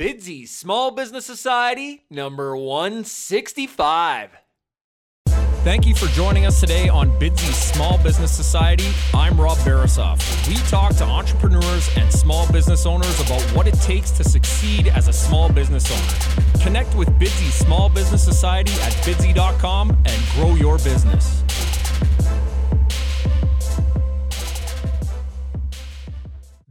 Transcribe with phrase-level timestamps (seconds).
[0.00, 4.30] Bidsy Small Business Society, number 165.
[5.62, 8.90] Thank you for joining us today on Bidsy Small Business Society.
[9.12, 10.48] I'm Rob Barasoff.
[10.48, 15.08] We talk to entrepreneurs and small business owners about what it takes to succeed as
[15.08, 16.64] a small business owner.
[16.64, 21.42] Connect with Bidsy Small Business Society at bidsy.com and grow your business.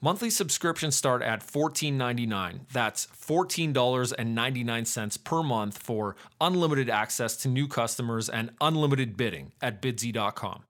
[0.00, 2.60] Monthly subscriptions start at $14.99.
[2.72, 10.62] That's $14.99 per month for unlimited access to new customers and unlimited bidding at bidsy.com.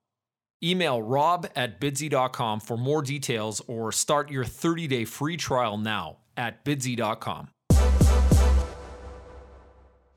[0.65, 6.17] Email rob at bidsy.com for more details or start your 30 day free trial now
[6.39, 7.49] at bidsy.com.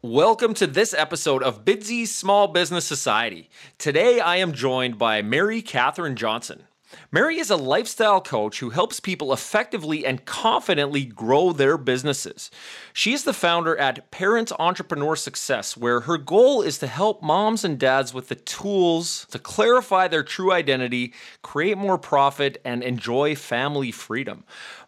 [0.02, 3.50] Welcome to this episode of Bidsy Small Business Society.
[3.78, 6.64] Today I am joined by Mary Kathryn Johnson.
[7.12, 12.52] Mary is a lifestyle coach who helps people effectively and confidently grow their businesses.
[12.94, 17.64] She is the founder at Parent Entrepreneur Success, where her goal is to help moms
[17.64, 23.36] and dads with the tools to clarify their true identity, create more profit, and enjoy
[23.36, 24.44] family freedom.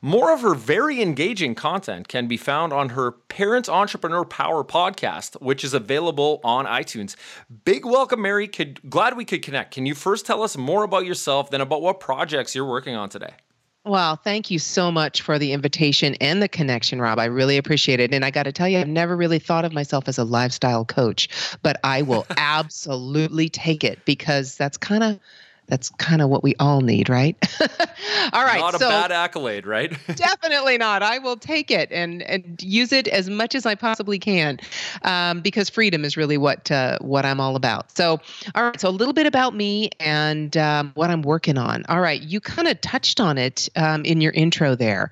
[0.06, 5.42] More of her very engaging content can be found on her Parent Entrepreneur Power podcast,
[5.42, 7.16] which is available on iTunes.
[7.64, 8.50] Big welcome, Mary.
[8.50, 9.73] Could, glad we could connect.
[9.73, 13.08] Can you first tell us more about yourself, then about what projects you're working on
[13.08, 13.33] today?
[13.86, 17.17] Well, thank you so much for the invitation and the connection, Rob.
[17.17, 18.14] I really appreciate it.
[18.14, 20.83] And I got to tell you, I've never really thought of myself as a lifestyle
[20.83, 21.30] coach,
[21.61, 25.20] but I will absolutely take it because that's kind of
[25.73, 27.36] that's kind of what we all need, right?
[28.32, 28.60] all right.
[28.60, 29.89] Not a so bad accolade, right?
[30.16, 31.02] definitely not.
[31.02, 34.60] I will take it and and use it as much as I possibly can,
[35.02, 37.89] um, because freedom is really what uh, what I'm all about.
[37.98, 38.22] So,
[38.54, 38.80] all right.
[38.80, 41.86] So a little bit about me and um, what I'm working on.
[41.89, 42.22] All right.
[42.22, 45.10] You kind of touched on it um, in your intro there.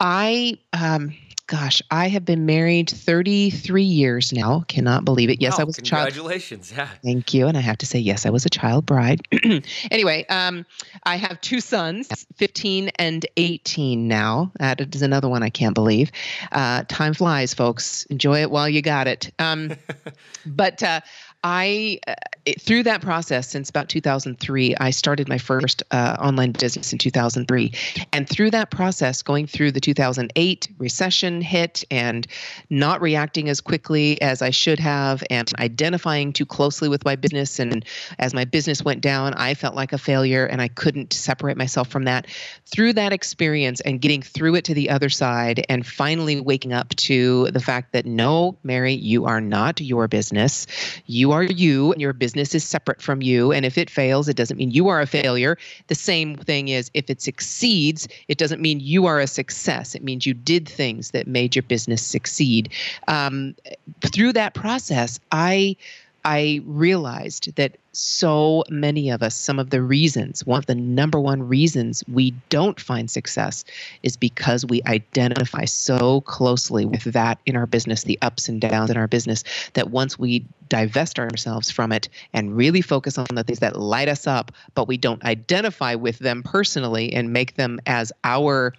[0.00, 1.14] I um,
[1.52, 4.64] gosh, I have been married 33 years now.
[4.68, 5.42] Cannot believe it.
[5.42, 6.08] Yes, wow, I was a child.
[6.08, 6.72] Congratulations.
[6.74, 6.88] Yeah.
[7.04, 7.46] Thank you.
[7.46, 9.20] And I have to say, yes, I was a child bride.
[9.90, 10.64] anyway, um,
[11.02, 14.50] I have two sons, 15 and 18 now.
[14.60, 16.10] That is another one I can't believe.
[16.52, 18.06] Uh, time flies, folks.
[18.06, 19.30] Enjoy it while you got it.
[19.38, 19.72] Um,
[20.46, 21.02] but uh,
[21.44, 22.14] I, uh,
[22.58, 27.72] through that process since about 2003, I started my first uh, online business in 2003.
[28.12, 32.26] And through that process, going through the 2008 recession hit and
[32.70, 37.58] not reacting as quickly as I should have, and identifying too closely with my business.
[37.58, 37.84] And
[38.18, 41.88] as my business went down, I felt like a failure and I couldn't separate myself
[41.88, 42.26] from that.
[42.66, 46.90] Through that experience and getting through it to the other side, and finally waking up
[46.90, 50.66] to the fact that no, Mary, you are not your business.
[51.06, 53.52] You are you and your business is separate from you.
[53.52, 55.58] And if it fails, it doesn't mean you are a failure.
[55.88, 59.94] The same thing is if it succeeds, it doesn't mean you are a success.
[59.94, 62.70] It means you did things that made your business succeed.
[63.08, 63.54] Um,
[64.00, 65.76] through that process, I
[66.24, 71.18] I realized that so many of us, some of the reasons, one of the number
[71.18, 73.64] one reasons we don't find success
[74.04, 78.90] is because we identify so closely with that in our business, the ups and downs
[78.90, 79.42] in our business,
[79.74, 84.08] that once we divest ourselves from it and really focus on the things that light
[84.08, 88.72] us up, but we don't identify with them personally and make them as our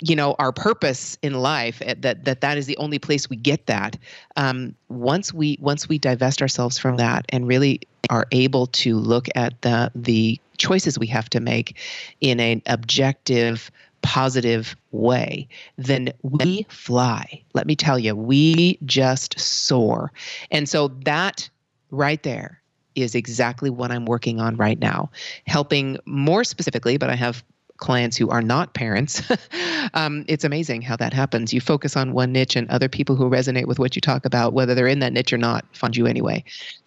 [0.00, 3.36] you know our purpose in life eh, that that that is the only place we
[3.36, 3.96] get that.
[4.36, 7.80] Um, once we once we divest ourselves from that and really
[8.10, 11.76] are able to look at the the choices we have to make
[12.20, 13.70] in an objective
[14.02, 15.48] positive way
[15.78, 17.42] then we fly.
[17.54, 20.12] Let me tell you we just soar.
[20.50, 21.48] And so that
[21.90, 22.60] right there
[22.94, 25.10] is exactly what I'm working on right now,
[25.46, 27.42] helping more specifically, but I have
[27.82, 29.20] clients who are not parents.
[29.94, 31.52] um, it's amazing how that happens.
[31.52, 34.52] You focus on one niche, and other people who resonate with what you talk about,
[34.52, 36.44] whether they're in that niche or not, find you anyway.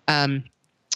[0.08, 0.46] Um,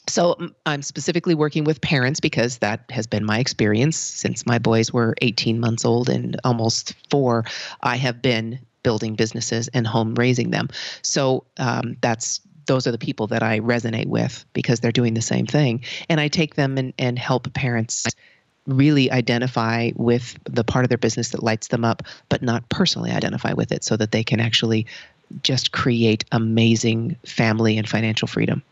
[0.07, 4.92] so I'm specifically working with parents because that has been my experience since my boys
[4.92, 7.44] were 18 months old and almost four.
[7.81, 10.69] I have been building businesses and home raising them.
[11.04, 15.22] So um, that's those are the people that I resonate with because they're doing the
[15.22, 15.84] same thing.
[16.07, 18.06] And I take them and, and help parents
[18.77, 23.12] really identify with the part of their business that lights them up, but not personally
[23.12, 24.86] identify with it so that they can actually
[25.44, 28.63] just create amazing family and financial freedom.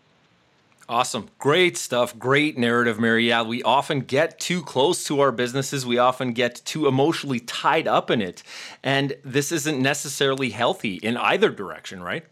[0.89, 1.27] Awesome.
[1.37, 2.17] Great stuff.
[2.17, 3.27] Great narrative, Mary.
[3.27, 5.85] Yeah, we often get too close to our businesses.
[5.85, 8.41] We often get too emotionally tied up in it.
[8.83, 12.25] And this isn't necessarily healthy in either direction, right?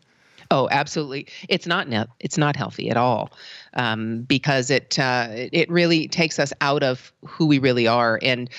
[0.52, 1.28] Oh, absolutely.
[1.50, 3.32] It's not ne- it's not healthy at all
[3.76, 8.20] um, because it uh, it really takes us out of who we really are.
[8.22, 8.50] And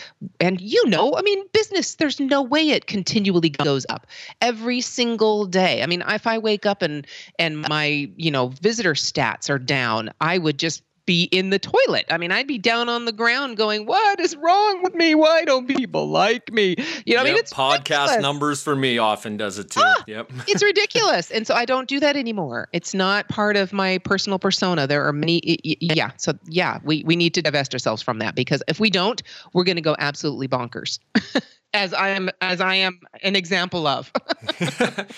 [0.41, 1.95] and you know, I mean, business.
[1.97, 4.07] There's no way it continually goes up
[4.41, 5.83] every single day.
[5.83, 7.07] I mean, if I wake up and
[7.39, 12.05] and my you know visitor stats are down, I would just be in the toilet.
[12.11, 15.15] I mean, I'd be down on the ground going, "What is wrong with me?
[15.15, 16.75] Why don't people like me?"
[17.07, 18.23] You know, yep, I mean, it's podcast ridiculous.
[18.23, 19.81] numbers for me often does it too.
[19.83, 22.69] Ah, yep, it's ridiculous, and so I don't do that anymore.
[22.73, 24.87] It's not part of my personal persona.
[24.87, 26.11] There are many, yeah.
[26.17, 29.65] So yeah, we we need to divest ourselves from that because if we don't, we're
[29.65, 30.99] going to go absolutely bonkers.
[31.77, 34.11] as I am as I am an example of.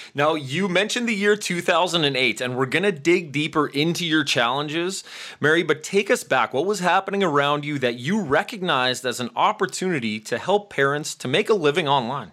[0.14, 5.04] now, you mentioned the year 2008 and we're going to dig deeper into your challenges,
[5.40, 6.52] Mary, but take us back.
[6.52, 11.28] What was happening around you that you recognized as an opportunity to help parents to
[11.28, 12.32] make a living online?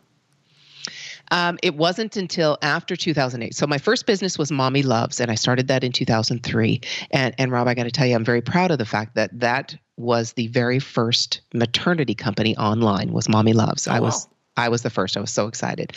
[1.31, 3.55] Um, it wasn't until after 2008.
[3.55, 6.81] So my first business was Mommy Loves, and I started that in 2003.
[7.11, 9.39] And and Rob, I got to tell you, I'm very proud of the fact that
[9.39, 13.11] that was the very first maternity company online.
[13.11, 13.87] Was Mommy Loves.
[13.87, 14.25] Oh, I was.
[14.25, 14.31] Wow.
[14.57, 15.17] I was the first.
[15.17, 15.91] I was so excited.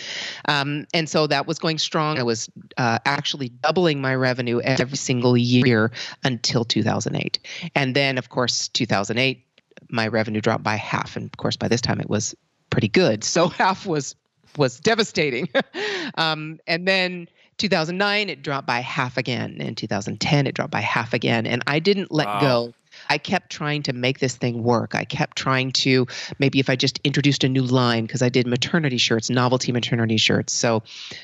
[0.49, 2.19] Um, and so that was going strong.
[2.19, 5.93] I was uh, actually doubling my revenue every single year
[6.25, 7.39] until 2008.
[7.77, 9.47] And then, of course, 2008,
[9.91, 11.17] my revenue dropped by half.
[11.17, 12.35] And of course, by this time, it was
[12.71, 13.23] pretty good.
[13.23, 14.17] So half was
[14.57, 15.49] was devastating.
[16.17, 17.29] um, and then
[17.59, 19.61] 2009, it dropped by half again.
[19.61, 21.47] In 2010, it dropped by half again.
[21.47, 22.41] And I didn't let wow.
[22.41, 22.75] go.
[23.11, 24.95] I kept trying to make this thing work.
[24.95, 26.07] I kept trying to
[26.39, 30.17] maybe if I just introduced a new line because I did maternity shirts, novelty maternity
[30.17, 30.53] shirts.
[30.53, 30.83] So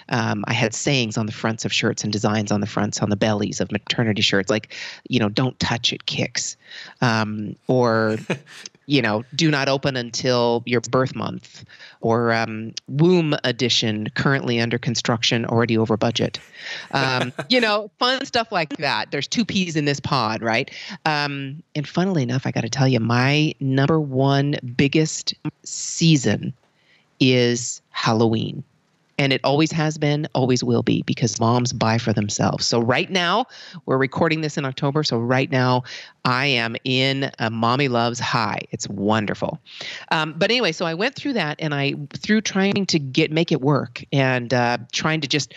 [0.09, 3.11] um, I had sayings on the fronts of shirts and designs on the fronts on
[3.11, 4.75] the bellies of maternity shirts, like
[5.09, 6.56] you know, "Don't touch it, kicks,"
[7.00, 8.19] um, or
[8.87, 11.65] you know, do not open until your birth month,
[12.01, 16.41] or um, womb edition currently under construction, already over budget.
[16.93, 19.11] Um, you know, fun stuff like that.
[19.11, 20.71] There's two peas in this pod, right?
[21.07, 26.53] Um, and funnily enough, I got to tell you, my number one biggest season
[27.21, 28.65] is Halloween
[29.19, 32.67] and it always has been, always will be, because moms buy for themselves.
[32.67, 33.47] So right now,
[33.87, 35.05] we're recording this in October.
[35.05, 35.85] So right now,
[36.25, 38.61] I am in a mommy loves high.
[38.71, 39.61] It's wonderful.
[40.11, 43.53] Um, but anyway, so I went through that, and I through trying to get make
[43.53, 45.55] it work and uh, trying to just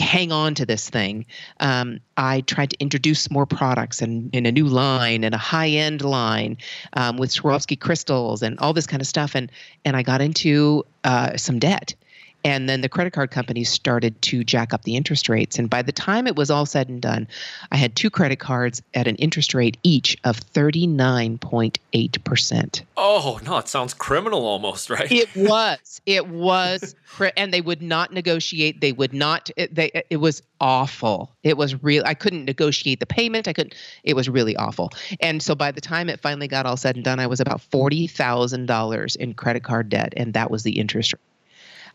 [0.00, 1.26] hang on to this thing.
[1.60, 5.70] Um, I tried to introduce more products and in a new line and a high
[5.70, 6.58] end line
[6.92, 9.34] um, with Swarovski crystals and all this kind of stuff.
[9.34, 9.50] And
[9.84, 11.94] and I got into uh, some debt.
[12.44, 15.58] And then the credit card companies started to jack up the interest rates.
[15.58, 17.26] And by the time it was all said and done,
[17.72, 22.82] I had two credit cards at an interest rate each of 39.8%.
[22.96, 25.10] Oh, no, it sounds criminal almost, right?
[25.10, 26.00] It was.
[26.06, 26.94] It was.
[27.36, 28.80] And they would not negotiate.
[28.80, 31.34] They would not, it, they, it was awful.
[31.42, 32.04] It was real.
[32.06, 33.48] I couldn't negotiate the payment.
[33.48, 34.92] I couldn't, it was really awful.
[35.20, 37.60] And so by the time it finally got all said and done, I was about
[37.72, 40.14] $40,000 in credit card debt.
[40.16, 41.20] And that was the interest rate.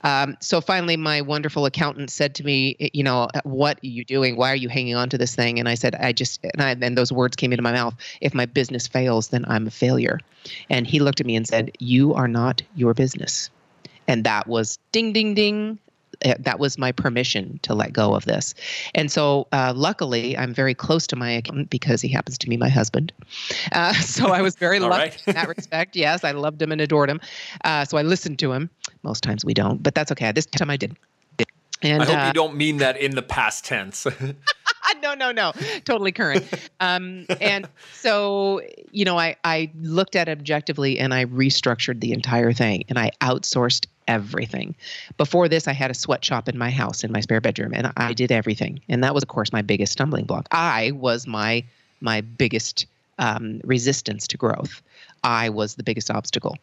[0.03, 4.35] Um, so finally, my wonderful accountant said to me, "You know, what are you doing?
[4.35, 6.71] Why are you hanging on to this thing?" And I said, "I just," and, I,
[6.71, 7.95] and those words came into my mouth.
[8.21, 10.19] If my business fails, then I'm a failure.
[10.69, 13.49] And he looked at me and said, "You are not your business."
[14.07, 15.79] And that was ding, ding, ding.
[16.21, 18.53] Eh, that was my permission to let go of this.
[18.95, 22.57] And so, uh, luckily, I'm very close to my accountant because he happens to be
[22.57, 23.11] my husband.
[23.71, 25.23] Uh, so I was very lucky right.
[25.27, 25.95] in that respect.
[26.03, 27.21] Yes, I loved him and adored him.
[27.63, 28.69] Uh, so I listened to him.
[29.03, 30.31] Most times we don't, but that's okay.
[30.31, 30.97] This time I did.
[31.81, 34.07] And, I hope you uh, don't mean that in the past tense.
[35.01, 35.51] no, no, no,
[35.85, 36.45] totally current.
[36.79, 38.61] Um, and so,
[38.91, 42.97] you know, I, I looked at it objectively and I restructured the entire thing and
[42.99, 44.75] I outsourced everything.
[45.17, 48.13] Before this, I had a sweatshop in my house in my spare bedroom, and I
[48.13, 48.81] did everything.
[48.89, 50.47] And that was, of course, my biggest stumbling block.
[50.51, 51.63] I was my
[52.01, 52.85] my biggest
[53.17, 54.81] um, resistance to growth.
[55.23, 56.57] I was the biggest obstacle.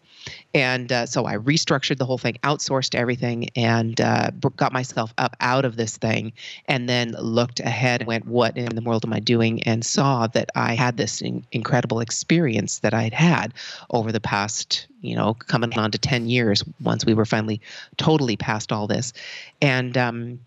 [0.54, 5.36] And uh, so I restructured the whole thing, outsourced everything, and uh, got myself up
[5.40, 6.32] out of this thing.
[6.66, 9.62] And then looked ahead and went, What in the world am I doing?
[9.64, 13.54] And saw that I had this in- incredible experience that I'd had
[13.90, 17.60] over the past, you know, coming on to 10 years once we were finally
[17.96, 19.12] totally past all this.
[19.62, 20.40] And, um,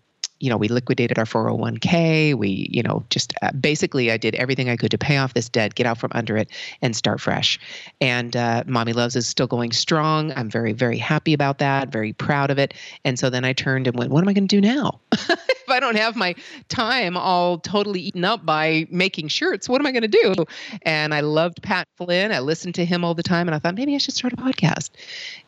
[0.44, 2.34] you know, we liquidated our 401k.
[2.34, 5.48] We, you know, just uh, basically I did everything I could to pay off this
[5.48, 6.50] debt, get out from under it,
[6.82, 7.58] and start fresh.
[8.02, 10.34] And uh, Mommy Loves is still going strong.
[10.36, 12.74] I'm very, very happy about that, very proud of it.
[13.06, 15.00] And so then I turned and went, what am I going to do now?
[15.12, 16.34] if I don't have my
[16.68, 20.34] time all totally eaten up by making shirts, what am I going to do?
[20.82, 22.32] And I loved Pat Flynn.
[22.32, 24.36] I listened to him all the time, and I thought maybe I should start a
[24.36, 24.90] podcast.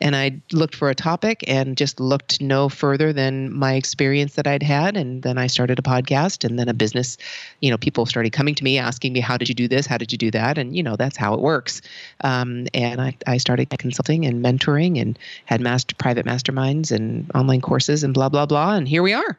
[0.01, 4.47] And I looked for a topic and just looked no further than my experience that
[4.47, 4.99] I'd had that.
[4.99, 7.17] And then I started a podcast and then a business.
[7.61, 9.85] You know, people started coming to me asking me, how did you do this?
[9.85, 10.57] How did you do that?
[10.57, 11.81] And, you know, that's how it works.
[12.23, 17.61] Um, and I, I started consulting and mentoring and had master, private masterminds and online
[17.61, 18.75] courses and blah, blah, blah.
[18.75, 19.37] And here we are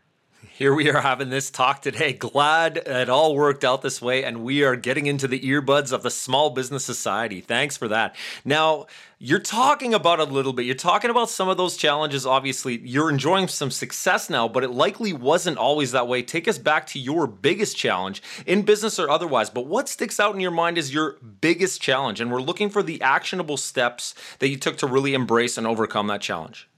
[0.58, 2.12] here we are having this talk today.
[2.12, 6.02] Glad it all worked out this way, and we are getting into the earbuds of
[6.02, 7.40] the Small Business Society.
[7.40, 8.16] Thanks for that.
[8.44, 8.86] Now,
[9.20, 12.24] you're talking about a little bit, you're talking about some of those challenges.
[12.24, 16.22] Obviously, you're enjoying some success now, but it likely wasn't always that way.
[16.22, 19.50] Take us back to your biggest challenge in business or otherwise.
[19.50, 22.20] But what sticks out in your mind is your biggest challenge?
[22.20, 26.06] And we're looking for the actionable steps that you took to really embrace and overcome
[26.06, 26.68] that challenge.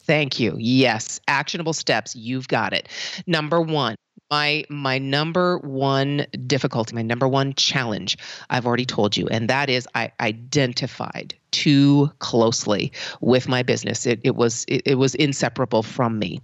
[0.00, 0.56] Thank you.
[0.58, 2.16] Yes, actionable steps.
[2.16, 2.88] You've got it.
[3.26, 3.96] Number one,
[4.30, 8.16] my my number one difficulty, my number one challenge,
[8.50, 14.06] I've already told you, and that is I identified too closely with my business.
[14.06, 16.40] It it was it, it was inseparable from me.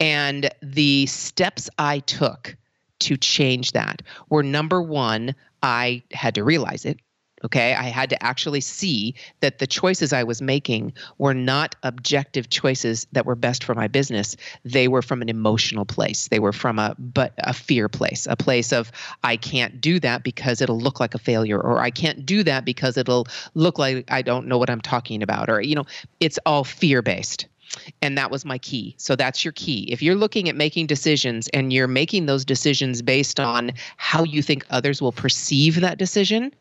[0.00, 2.56] And the steps I took
[3.00, 6.98] to change that were number one, I had to realize it.
[7.44, 7.74] Okay.
[7.74, 13.06] I had to actually see that the choices I was making were not objective choices
[13.12, 14.36] that were best for my business.
[14.64, 16.28] They were from an emotional place.
[16.28, 18.90] They were from a but a fear place, a place of
[19.22, 22.64] I can't do that because it'll look like a failure, or I can't do that
[22.64, 25.84] because it'll look like I don't know what I'm talking about, or you know,
[26.20, 27.46] it's all fear based.
[28.00, 28.94] And that was my key.
[28.98, 29.86] So that's your key.
[29.92, 34.42] If you're looking at making decisions and you're making those decisions based on how you
[34.42, 36.54] think others will perceive that decision,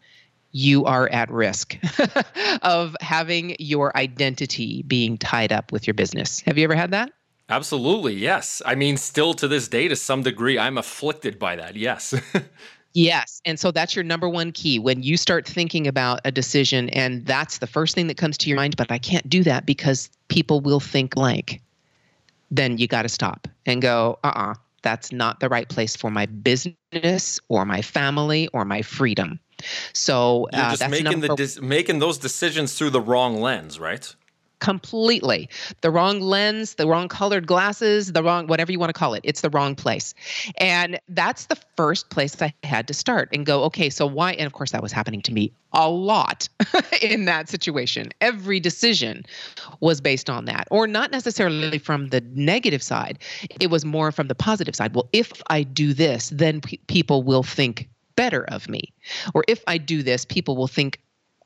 [0.51, 1.77] you are at risk
[2.61, 6.39] of having your identity being tied up with your business.
[6.41, 7.11] Have you ever had that?
[7.49, 8.61] Absolutely, yes.
[8.65, 11.75] I mean, still to this day, to some degree, I'm afflicted by that.
[11.75, 12.13] Yes.
[12.93, 13.41] yes.
[13.45, 14.79] And so that's your number one key.
[14.79, 18.49] When you start thinking about a decision, and that's the first thing that comes to
[18.49, 21.61] your mind, but I can't do that because people will think blank,
[22.51, 25.95] then you got to stop and go, uh uh-uh, uh, that's not the right place
[25.95, 29.39] for my business or my family or my freedom.
[29.93, 34.15] So uh, just making the de- making those decisions through the wrong lens, right?
[34.59, 35.49] completely.
[35.81, 39.21] The wrong lens the wrong colored glasses the wrong whatever you want to call it
[39.23, 40.13] it's the wrong place.
[40.57, 44.45] And that's the first place i had to start and go okay so why and
[44.45, 46.49] of course that was happening to me a lot
[47.01, 48.09] in that situation.
[48.21, 49.25] Every decision
[49.79, 53.19] was based on that or not necessarily from the negative side.
[53.59, 54.95] It was more from the positive side.
[54.95, 58.93] Well if i do this then pe- people will think better of me.
[59.33, 60.99] Or if I do this, people will think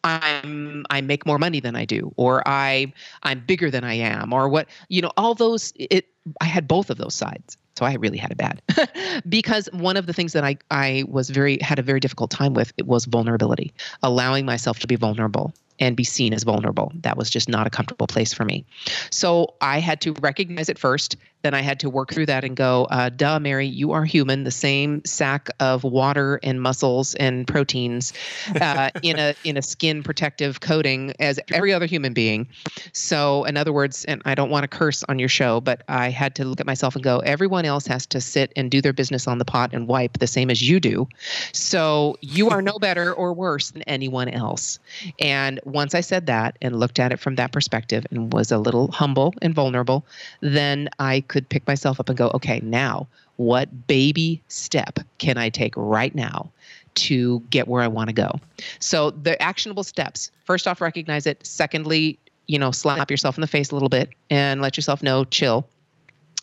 [0.04, 4.34] I'm I make more money than I do, or I I'm bigger than I am,
[4.34, 6.08] or what you know, all those it
[6.42, 7.56] I had both of those sides.
[7.78, 8.62] So I really had it bad.
[9.30, 12.54] because one of the things that I, I was very had a very difficult time
[12.54, 13.74] with it was vulnerability.
[14.04, 16.94] Allowing myself to be vulnerable and be seen as vulnerable.
[17.02, 18.64] That was just not a comfortable place for me.
[19.10, 21.18] So I had to recognize it first.
[21.42, 24.44] Then I had to work through that and go, uh, duh, Mary, you are human,
[24.44, 28.14] the same sack of water and muscles and proteins
[28.62, 32.48] uh, in a in a skin protective coating as every other human being.
[32.94, 36.10] So, in other words, and I don't want to curse on your show, but I
[36.10, 38.94] had to look at myself and go, everyone else has to sit and do their
[38.94, 41.08] business on the pot and wipe the same as you do.
[41.52, 44.80] So you are no better or worse than anyone else.
[45.20, 48.58] And once I said that and looked at it from that perspective and was a
[48.58, 50.06] little humble and vulnerable,
[50.42, 55.50] then I could pick myself up and go, okay, now what baby step can I
[55.50, 56.52] take right now
[56.94, 58.40] to get where I want to go?
[58.80, 61.46] So the actionable steps first off, recognize it.
[61.46, 65.24] Secondly, you know, slap yourself in the face a little bit and let yourself know,
[65.24, 65.66] chill.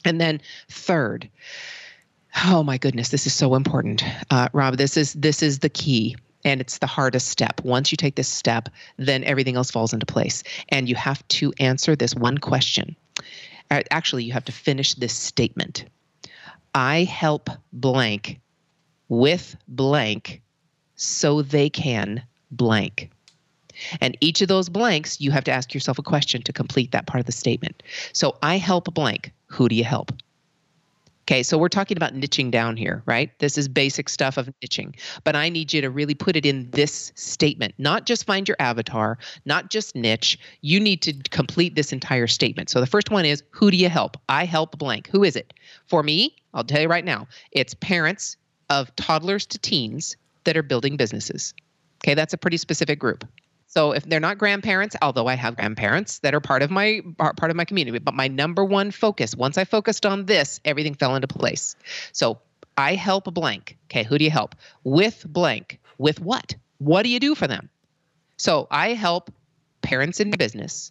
[0.05, 1.29] And then third,
[2.47, 4.77] oh my goodness, this is so important, uh, Rob.
[4.77, 7.61] This is this is the key and it's the hardest step.
[7.65, 10.43] Once you take this step, then everything else falls into place.
[10.69, 12.97] And you have to answer this one question.
[13.71, 15.85] Uh, actually, you have to finish this statement.
[16.75, 18.41] I help blank
[19.09, 20.43] with blank
[20.95, 23.11] so they can blank.
[24.01, 27.07] And each of those blanks, you have to ask yourself a question to complete that
[27.07, 27.83] part of the statement.
[28.13, 29.33] So I help blank.
[29.47, 30.13] Who do you help?
[31.29, 33.39] Okay, so we're talking about niching down here, right?
[33.39, 36.71] This is basic stuff of niching, but I need you to really put it in
[36.71, 40.39] this statement, not just find your avatar, not just niche.
[40.63, 42.71] You need to complete this entire statement.
[42.71, 44.17] So the first one is Who do you help?
[44.31, 45.09] I help blank.
[45.09, 45.53] Who is it?
[45.87, 48.39] For me, I'll tell you right now, it's parents
[48.71, 51.53] of toddlers to teens that are building businesses.
[52.03, 53.27] Okay, that's a pretty specific group.
[53.69, 57.51] So if they're not grandparents, although I have grandparents that are part of my part
[57.51, 61.15] of my community, but my number one focus, once I focused on this, everything fell
[61.15, 61.77] into place.
[62.13, 62.41] So
[62.79, 63.77] I help blank.
[63.87, 64.55] Okay, who do you help?
[64.85, 65.81] With blank.
[65.99, 66.55] With what?
[66.79, 67.69] What do you do for them?
[68.39, 69.31] So I help
[69.83, 70.91] parents in business.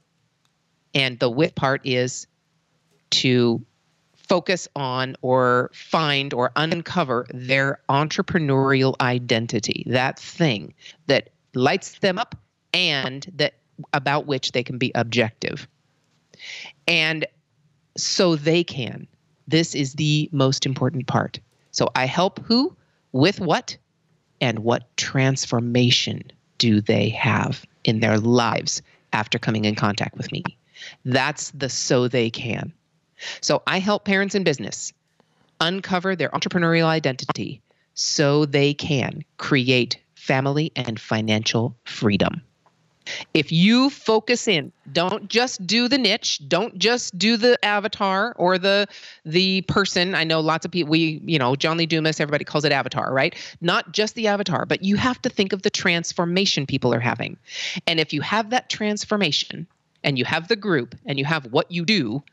[0.94, 2.28] And the with part is
[3.10, 3.66] to
[4.18, 10.76] focus on or find or uncover their entrepreneurial identity, that thing
[11.08, 12.36] that lights them up
[12.78, 13.56] and that
[13.94, 15.68] about which they can be objective.
[16.88, 17.26] And
[17.98, 19.08] so they can.
[19.48, 21.40] This is the most important part.
[21.72, 22.76] So I help who
[23.12, 23.78] with what
[24.40, 28.82] and what transformation do they have in their lives
[29.14, 30.44] after coming in contact with me?
[31.06, 32.74] That's the so they can.
[33.42, 34.94] So I help parents in business
[35.60, 37.62] uncover their entrepreneurial identity
[37.96, 42.42] so they can create family and financial freedom.
[43.34, 48.58] If you focus in, don't just do the niche, don't just do the avatar or
[48.58, 48.88] the
[49.26, 50.16] the person.
[50.16, 53.14] I know lots of people we, you know, John Lee Dumas, everybody calls it avatar,
[53.14, 53.36] right?
[53.62, 57.38] Not just the avatar, but you have to think of the transformation people are having.
[57.86, 59.68] And if you have that transformation
[60.04, 62.24] and you have the group and you have what you do,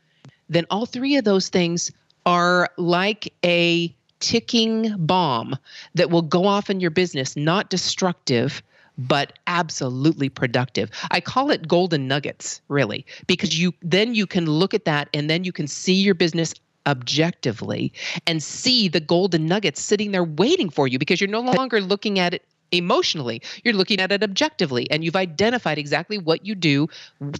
[0.49, 1.91] then all three of those things
[2.25, 5.55] are like a ticking bomb
[5.93, 8.63] that will go off in your business, not destructive,
[8.97, 10.89] but absolutely productive.
[11.11, 15.29] I call it golden nuggets, really, because you then you can look at that and
[15.29, 16.53] then you can see your business
[16.87, 17.91] objectively
[18.27, 22.19] and see the golden nuggets sitting there waiting for you because you're no longer looking
[22.19, 23.41] at it emotionally.
[23.63, 26.87] You're looking at it objectively and you've identified exactly what you do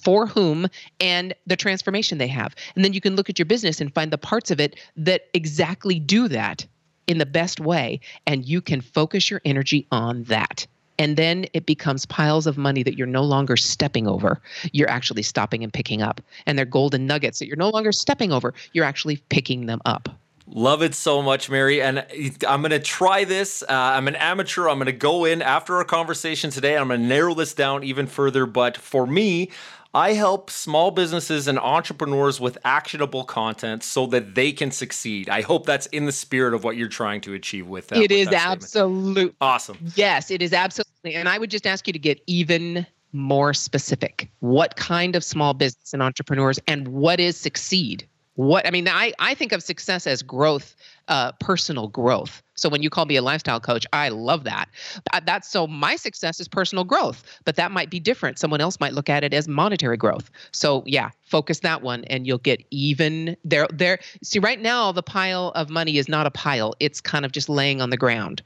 [0.01, 0.67] for whom
[0.99, 2.55] and the transformation they have.
[2.75, 5.27] And then you can look at your business and find the parts of it that
[5.33, 6.65] exactly do that
[7.07, 10.65] in the best way and you can focus your energy on that.
[10.97, 14.41] And then it becomes piles of money that you're no longer stepping over.
[14.71, 16.21] You're actually stopping and picking up.
[16.45, 18.53] And they're golden nuggets that you're no longer stepping over.
[18.73, 20.09] You're actually picking them up.
[20.47, 21.81] Love it so much, Mary.
[21.81, 22.05] And
[22.47, 23.63] I'm going to try this.
[23.63, 24.69] Uh, I'm an amateur.
[24.69, 26.77] I'm going to go in after our conversation today.
[26.77, 28.45] I'm going to narrow this down even further.
[28.45, 29.49] But for me,
[29.95, 35.29] I help small businesses and entrepreneurs with actionable content so that they can succeed.
[35.29, 37.99] I hope that's in the spirit of what you're trying to achieve with that.
[37.99, 39.77] It with is absolutely awesome.
[39.95, 41.15] Yes, it is absolutely.
[41.15, 44.29] And I would just ask you to get even more specific.
[44.39, 48.05] What kind of small business and entrepreneurs and what is succeed?
[48.33, 50.75] What I mean, I, I think of success as growth
[51.07, 52.43] uh, personal growth.
[52.55, 54.69] So when you call me a lifestyle coach, I love that.
[55.13, 58.39] Uh, that's so my success is personal growth, but that might be different.
[58.39, 60.31] Someone else might look at it as monetary growth.
[60.51, 65.03] So yeah, focus that one and you'll get even there there see right now the
[65.03, 66.73] pile of money is not a pile.
[66.79, 68.41] It's kind of just laying on the ground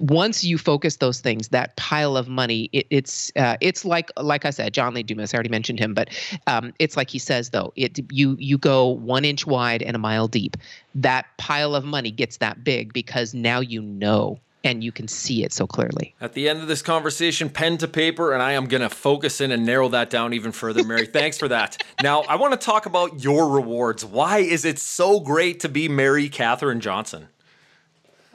[0.00, 4.44] once you focus those things, that pile of money, it, it's uh, it's like like
[4.44, 5.34] I said, John Lee Dumas.
[5.34, 6.10] I already mentioned him, but
[6.46, 9.98] um, it's like he says though, it you you go one inch wide and a
[9.98, 10.56] mile deep.
[10.94, 15.44] That pile of money gets that big because now you know and you can see
[15.44, 16.14] it so clearly.
[16.20, 19.42] At the end of this conversation, pen to paper, and I am going to focus
[19.42, 21.06] in and narrow that down even further, Mary.
[21.06, 21.82] Thanks for that.
[22.02, 24.04] Now, I want to talk about your rewards.
[24.04, 27.28] Why is it so great to be Mary Kathryn Johnson?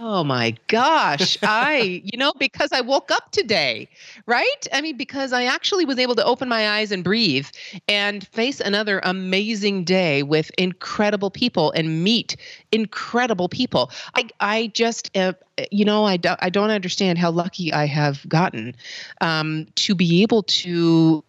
[0.02, 1.38] Oh my gosh.
[1.44, 3.90] I, you know, because I woke up today,
[4.26, 4.68] right?
[4.72, 7.48] I mean, because I actually was able to open my eyes and breathe
[7.90, 12.38] and face another amazing day with incredible people and meet
[12.72, 13.92] incredible people.
[14.16, 15.34] I, I just, uh,
[15.70, 18.76] you know, I, do, I don't understand how lucky I have gotten
[19.20, 21.26] um, to be able to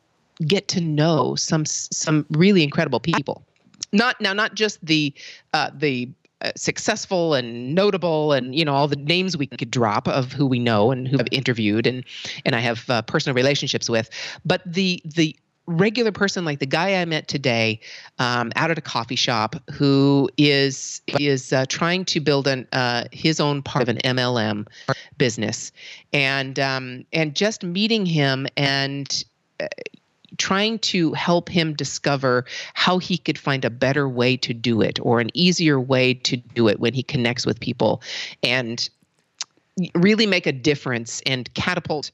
[0.46, 3.44] get to know some some really incredible people
[3.92, 5.12] not now not just the
[5.52, 6.08] uh, the
[6.42, 10.46] uh, successful and notable and you know all the names we could drop of who
[10.46, 12.04] we know and who I've interviewed and
[12.44, 14.10] and I have uh, personal relationships with.
[14.44, 17.80] But the the regular person like the guy I met today
[18.18, 23.04] um, out at a coffee shop who is is uh, trying to build an uh,
[23.12, 24.66] his own part of an MLM
[25.16, 25.72] business.
[26.12, 29.24] And um, and just meeting him and
[29.60, 29.68] uh,
[30.40, 34.98] trying to help him discover how he could find a better way to do it
[35.02, 38.02] or an easier way to do it when he connects with people
[38.42, 38.88] and
[39.94, 42.10] really make a difference and catapult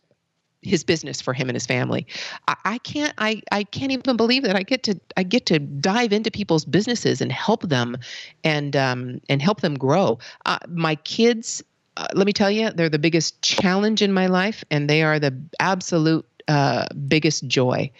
[0.60, 2.04] his business for him and his family.
[2.48, 5.60] I, I, can't I, I can't even believe that I get to I get to
[5.60, 7.96] dive into people's businesses and help them
[8.42, 10.18] and um, and help them grow.
[10.46, 11.62] Uh, my kids,
[11.96, 15.20] uh, let me tell you, they're the biggest challenge in my life, and they are
[15.20, 17.90] the absolute uh, biggest joy.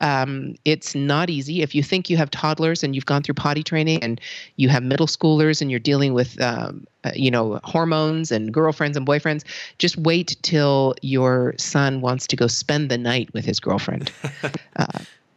[0.00, 1.62] Um, it's not easy.
[1.62, 4.20] If you think you have toddlers and you've gone through potty training and
[4.56, 8.96] you have middle schoolers and you're dealing with, um, uh, you know, hormones and girlfriends
[8.96, 9.44] and boyfriends,
[9.78, 14.12] just wait till your son wants to go spend the night with his girlfriend.
[14.76, 14.86] uh,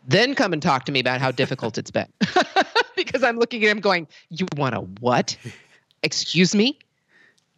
[0.07, 2.07] then come and talk to me about how difficult it's been.
[2.95, 5.37] because I'm looking at him going, You want a what?
[6.03, 6.79] Excuse me?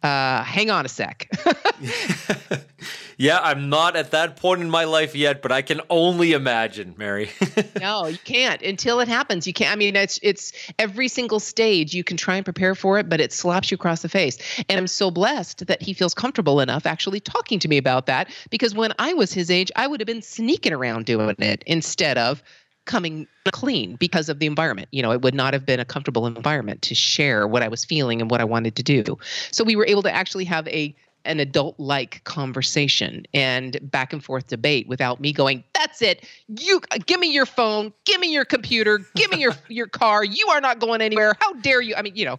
[0.02, 1.30] Uh, hang on a sec.
[3.16, 6.94] yeah, I'm not at that point in my life yet, but I can only imagine,
[6.98, 7.30] Mary.
[7.80, 9.46] no, you can't until it happens.
[9.46, 9.72] You can't.
[9.72, 13.20] I mean, it's it's every single stage you can try and prepare for it, but
[13.20, 14.38] it slaps you across the face.
[14.68, 18.28] And I'm so blessed that he feels comfortable enough actually talking to me about that
[18.50, 22.18] because when I was his age, I would have been sneaking around doing it instead
[22.18, 22.42] of
[22.84, 24.88] coming clean because of the environment.
[24.90, 27.84] You know, it would not have been a comfortable environment to share what I was
[27.84, 29.18] feeling and what I wanted to do.
[29.50, 34.24] So we were able to actually have a an adult like conversation and back and
[34.24, 36.24] forth debate without me going that's it.
[36.46, 37.92] You give me your phone.
[38.04, 39.00] Give me your computer.
[39.16, 40.24] Give me your your car.
[40.24, 41.34] You are not going anywhere.
[41.40, 41.94] How dare you?
[41.96, 42.38] I mean you know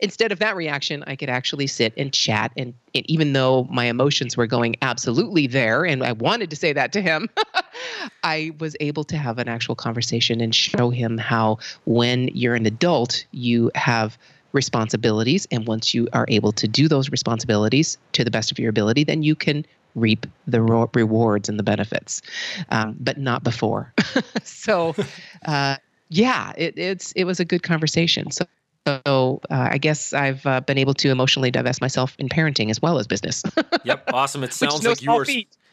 [0.00, 2.52] instead of that reaction, I could actually sit and chat.
[2.56, 6.72] And, and, even though my emotions were going absolutely there, and I wanted to say
[6.72, 7.28] that to him,
[8.22, 12.66] I was able to have an actual conversation and show him how when you're an
[12.66, 14.18] adult, you have
[14.54, 15.46] responsibilities.
[15.50, 19.04] And once you are able to do those responsibilities to the best of your ability,
[19.04, 22.22] then you can reap the ro- rewards and the benefits,
[22.70, 23.92] um, but not before.
[24.42, 24.94] so,
[25.46, 25.76] uh,
[26.08, 28.30] yeah, it, it's it was a good conversation.
[28.30, 28.44] So
[28.86, 32.82] so uh, I guess I've uh, been able to emotionally divest myself in parenting as
[32.82, 33.42] well as business.
[33.84, 34.44] yep, awesome.
[34.44, 35.24] It sounds no like you are.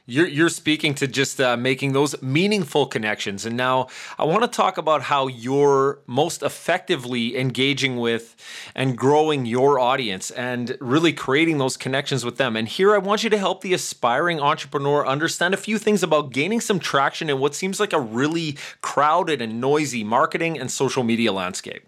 [0.08, 3.46] You're, you're speaking to just uh, making those meaningful connections.
[3.46, 3.88] And now
[4.18, 8.36] I want to talk about how you're most effectively engaging with
[8.74, 12.56] and growing your audience and really creating those connections with them.
[12.56, 16.34] And here I want you to help the aspiring entrepreneur understand a few things about
[16.34, 21.04] gaining some traction in what seems like a really crowded and noisy marketing and social
[21.04, 21.86] media landscape.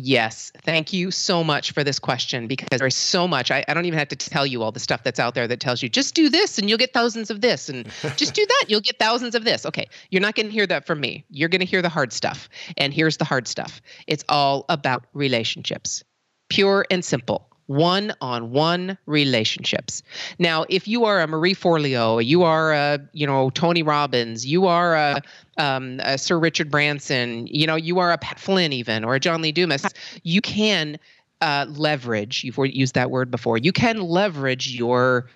[0.00, 0.52] Yes.
[0.62, 3.50] Thank you so much for this question because there's so much.
[3.50, 5.58] I, I, don't even have to tell you all the stuff that's out there that
[5.58, 7.84] tells you just do this and you'll get thousands of this and
[8.16, 9.66] just do that, you'll get thousands of this.
[9.66, 9.88] Okay.
[10.10, 11.24] You're not going to hear that from me.
[11.30, 12.48] You're going to hear the hard stuff.
[12.76, 16.04] And here's the hard stuff it's all about relationships,
[16.48, 20.02] pure and simple one on one relationships.
[20.38, 24.66] Now, if you are a Marie Forleo, you are a, you know, Tony Robbins, you
[24.66, 25.22] are a,
[25.58, 29.20] um, a Sir Richard Branson, you know, you are a Pat Flynn even, or a
[29.20, 29.84] John Lee Dumas,
[30.22, 30.98] you can
[31.42, 35.28] uh, leverage, you've used that word before, you can leverage your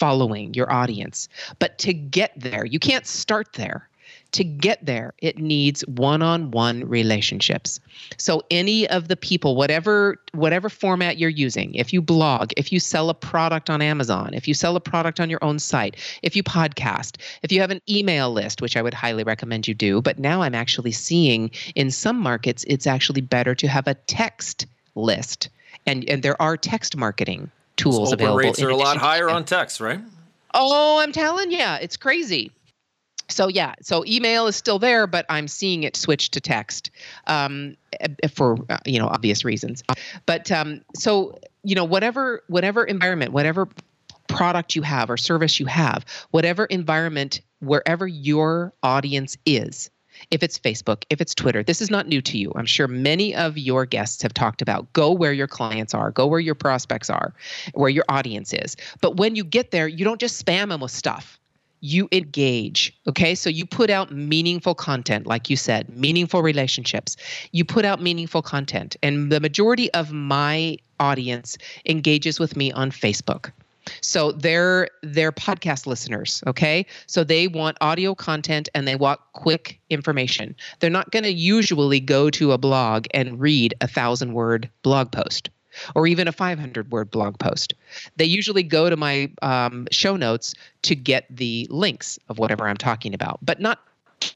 [0.00, 1.28] following, your audience.
[1.60, 3.88] But to get there, you can't start there
[4.32, 7.80] to get there, it needs one-on-one relationships.
[8.16, 12.80] So any of the people, whatever whatever format you're using, if you blog, if you
[12.80, 16.36] sell a product on Amazon, if you sell a product on your own site, if
[16.36, 20.02] you podcast, if you have an email list, which I would highly recommend you do,
[20.02, 24.66] but now I'm actually seeing in some markets it's actually better to have a text
[24.94, 25.48] list.
[25.86, 28.38] And and there are text marketing tools open available.
[28.38, 30.00] rates are a lot higher on text, right?
[30.54, 32.50] Oh, I'm telling you, it's crazy
[33.28, 36.90] so yeah so email is still there but i'm seeing it switch to text
[37.26, 37.76] um,
[38.32, 39.82] for uh, you know obvious reasons
[40.26, 43.68] but um, so you know whatever whatever environment whatever
[44.28, 49.90] product you have or service you have whatever environment wherever your audience is
[50.30, 52.52] if it's Facebook, if it's Twitter, this is not new to you.
[52.56, 56.26] I'm sure many of your guests have talked about go where your clients are, go
[56.26, 57.34] where your prospects are,
[57.74, 58.76] where your audience is.
[59.02, 61.38] But when you get there, you don't just spam them with stuff
[61.80, 62.96] you engage.
[63.06, 63.34] Okay.
[63.34, 67.16] So you put out meaningful content, like you said, meaningful relationships.
[67.52, 68.96] You put out meaningful content.
[69.02, 73.52] And the majority of my audience engages with me on Facebook.
[74.00, 76.86] So they're they're podcast listeners, okay?
[77.06, 80.56] So they want audio content and they want quick information.
[80.80, 85.12] They're not going to usually go to a blog and read a thousand word blog
[85.12, 85.50] post
[85.94, 87.74] or even a 500 word blog post.
[88.16, 92.76] They usually go to my um, show notes to get the links of whatever I'm
[92.76, 93.80] talking about, but not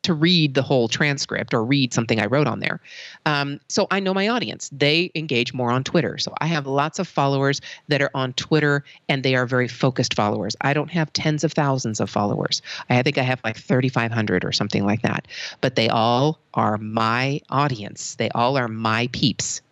[0.02, 2.80] to read the whole transcript or read something I wrote on there.
[3.26, 4.70] Um, so I know my audience.
[4.72, 6.18] They engage more on Twitter.
[6.18, 10.14] So I have lots of followers that are on Twitter and they are very focused
[10.14, 10.56] followers.
[10.60, 12.62] I don't have tens of thousands of followers.
[12.88, 15.26] I think I have like 3,500 or something like that.
[15.60, 18.16] But they all are my audience.
[18.16, 19.62] They all are my peeps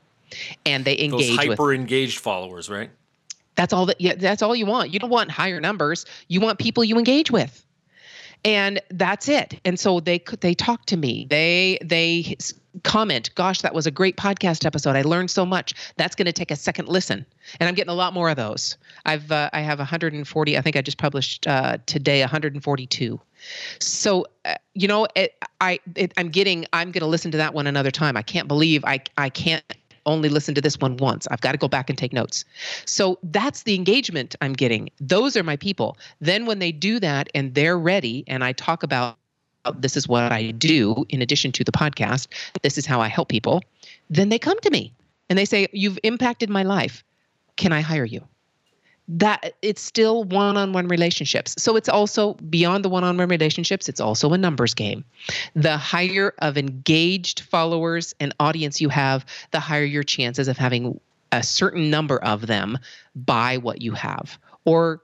[0.67, 2.91] and they engage Those hyper engaged followers, right?
[3.55, 4.93] That's all that yeah, that's all you want.
[4.93, 6.07] You don't want higher numbers.
[6.29, 7.65] You want people you engage with.
[8.45, 12.37] and that's it and so they they talk to me they they
[12.85, 16.33] comment gosh that was a great podcast episode i learned so much that's going to
[16.33, 17.27] take a second listen
[17.59, 20.77] and i'm getting a lot more of those i've uh, i have 140 i think
[20.77, 23.21] i just published uh, today 142
[23.81, 27.55] so uh, you know it, i it, i'm getting i'm going to listen to that
[27.55, 29.65] one another time i can't believe i i can't
[30.09, 31.29] only listen to this one once.
[31.31, 32.45] I've got to go back and take notes.
[32.85, 34.91] So that's the engagement I'm getting.
[35.01, 35.97] Those are my people.
[36.21, 39.17] Then when they do that and they're ready, and I talk about
[39.77, 42.29] this is what I do in addition to the podcast,
[42.63, 43.63] this is how I help people,
[44.11, 44.95] then they come to me
[45.29, 47.05] and they say, You've impacted my life.
[47.57, 48.27] Can I hire you?
[49.09, 51.55] That it's still one-on-one relationships.
[51.59, 55.05] So it's also beyond the one-on-one relationships it's also a numbers game.
[55.55, 61.01] The higher of engaged followers and audience you have the higher your chances of having
[61.33, 62.79] a certain number of them
[63.15, 65.03] buy what you have or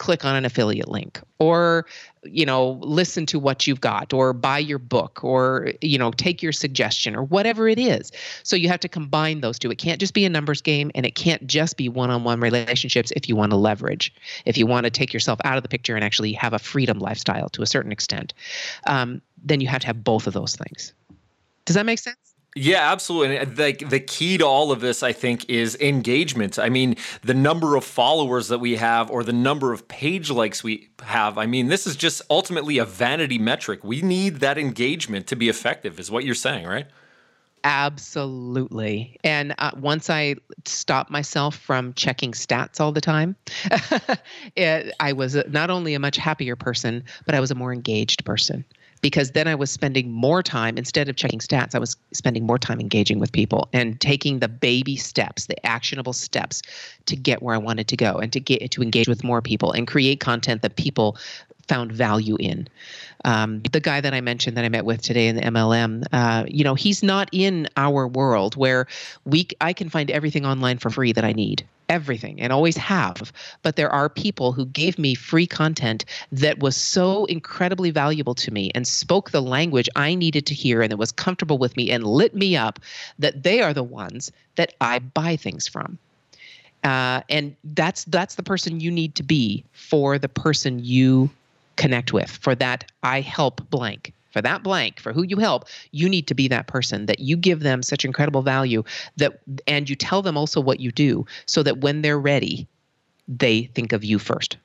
[0.00, 1.84] click on an affiliate link or
[2.22, 6.42] you know listen to what you've got or buy your book or you know take
[6.42, 8.10] your suggestion or whatever it is.
[8.42, 9.70] So you have to combine those two.
[9.70, 13.28] It can't just be a numbers game and it can't just be one-on-one relationships if
[13.28, 14.12] you want to leverage
[14.46, 16.98] if you want to take yourself out of the picture and actually have a freedom
[16.98, 18.32] lifestyle to a certain extent.
[18.86, 20.94] Um, then you have to have both of those things.
[21.66, 23.36] Does that make sense yeah, absolutely.
[23.36, 26.58] And the, the key to all of this, I think, is engagement.
[26.58, 30.64] I mean, the number of followers that we have or the number of page likes
[30.64, 31.38] we have.
[31.38, 33.84] I mean, this is just ultimately a vanity metric.
[33.84, 36.88] We need that engagement to be effective, is what you're saying, right?
[37.62, 39.16] Absolutely.
[39.22, 40.34] And uh, once I
[40.64, 43.36] stopped myself from checking stats all the time,
[44.56, 48.24] it, I was not only a much happier person, but I was a more engaged
[48.24, 48.64] person
[49.00, 52.58] because then I was spending more time instead of checking stats, I was spending more
[52.58, 56.62] time engaging with people and taking the baby steps, the actionable steps
[57.06, 59.72] to get where I wanted to go and to get to engage with more people
[59.72, 61.16] and create content that people
[61.68, 62.66] found value in.
[63.24, 66.44] Um, the guy that I mentioned that I met with today in the MLM, uh,
[66.48, 68.86] you know, he's not in our world where
[69.24, 73.32] we I can find everything online for free that I need everything and always have.
[73.62, 78.50] But there are people who gave me free content that was so incredibly valuable to
[78.50, 81.90] me and spoke the language I needed to hear and that was comfortable with me
[81.90, 82.78] and lit me up
[83.18, 85.98] that they are the ones that I buy things from.
[86.84, 91.28] Uh, and that's that's the person you need to be for the person you
[91.76, 96.08] connect with for that I help blank for that blank for who you help you
[96.08, 98.82] need to be that person that you give them such incredible value
[99.16, 102.66] that and you tell them also what you do so that when they're ready
[103.28, 104.56] they think of you first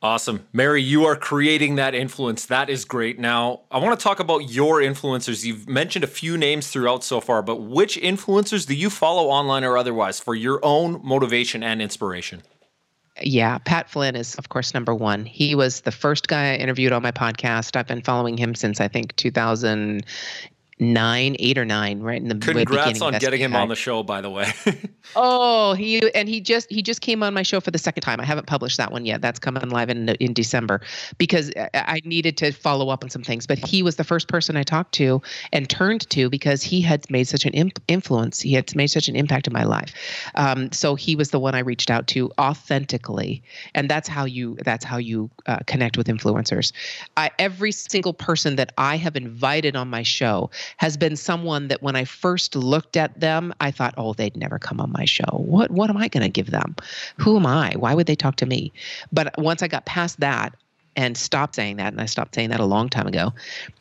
[0.00, 0.46] Awesome.
[0.52, 2.46] Mary, you are creating that influence.
[2.46, 3.18] That is great.
[3.18, 5.44] Now, I want to talk about your influencers.
[5.44, 9.64] You've mentioned a few names throughout so far, but which influencers do you follow online
[9.64, 12.42] or otherwise for your own motivation and inspiration?
[13.22, 15.24] Yeah, Pat Flynn is, of course, number one.
[15.24, 17.76] He was the first guy I interviewed on my podcast.
[17.76, 20.04] I've been following him since I think 2000
[20.80, 24.20] nine, eight or nine, right in the Congrats on getting him on the show, by
[24.20, 24.52] the way.
[25.16, 28.20] oh, he and he just he just came on my show for the second time.
[28.20, 29.20] I haven't published that one yet.
[29.20, 30.80] That's coming live in in December
[31.18, 33.46] because I needed to follow up on some things.
[33.46, 35.20] But he was the first person I talked to
[35.52, 38.40] and turned to because he had made such an imp- influence.
[38.40, 39.94] He had made such an impact in my life.
[40.34, 43.42] Um, so he was the one I reached out to authentically,
[43.74, 46.72] and that's how you that's how you uh, connect with influencers.
[47.16, 51.82] I, every single person that I have invited on my show has been someone that
[51.82, 55.28] when I first looked at them, I thought, oh, they'd never come on my show.
[55.32, 56.76] What what am I going to give them?
[57.16, 57.72] Who am I?
[57.76, 58.72] Why would they talk to me?
[59.12, 60.54] But once I got past that
[60.96, 63.32] and stopped saying that, and I stopped saying that a long time ago.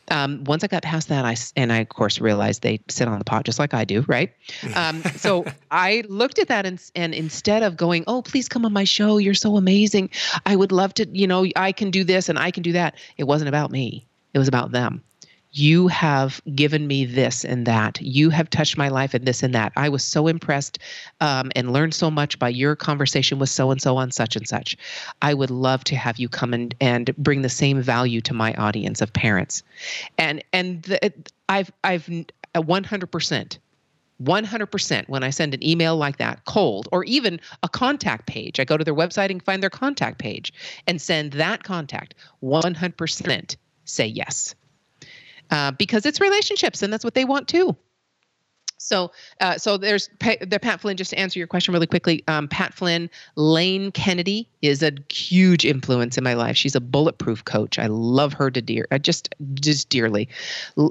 [0.10, 3.18] Um, once I got past that, I and I of course realized they sit on
[3.18, 4.32] the pot just like I do, right?
[4.76, 8.72] Um, so I looked at that and and instead of going, oh, please come on
[8.72, 10.12] my show, you're so amazing,
[10.46, 12.96] I would love to, you know, I can do this and I can do that.
[13.18, 14.06] It wasn't about me.
[14.34, 15.02] It was about them
[15.58, 18.00] you have given me this and that.
[18.00, 19.74] You have touched my life and this and that.
[19.76, 20.78] I was so impressed
[21.20, 24.48] um, and learned so much by your conversation with so and so on such and
[24.48, 24.78] such.
[25.24, 28.54] I would love to have you come and, and bring the same value to my
[28.54, 29.64] audience of parents.
[30.20, 31.12] And and the,
[31.50, 32.08] I've I've
[32.56, 33.58] 100%.
[34.24, 38.60] 100% when I send an email like that, cold, or even a contact page.
[38.60, 40.52] I go to their website and find their contact page
[40.88, 42.16] and send that contact.
[42.42, 44.56] 100% say yes
[45.52, 47.76] uh, because it's relationships and that's what they want too.
[48.78, 49.12] So,
[49.42, 50.98] uh, so there's the Pat Flynn.
[50.98, 55.66] Just to answer your question really quickly, um, Pat Flynn, Lane Kennedy is a huge
[55.66, 56.56] influence in my life.
[56.58, 57.80] She's a bulletproof coach.
[57.80, 60.30] I love her to dear, uh, just just dearly.